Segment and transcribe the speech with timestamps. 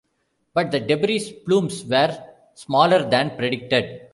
[0.55, 2.17] But the debris plumes were
[2.55, 4.01] smaller than predicted.